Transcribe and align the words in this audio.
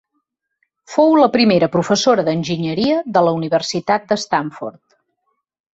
Fou 0.93 1.13
la 1.19 1.27
primera 1.35 1.69
professora 1.75 2.25
d'enginyeria 2.31 2.99
de 3.19 3.25
la 3.29 3.35
Universitat 3.43 4.13
de 4.13 4.23
Stanford. 4.27 4.85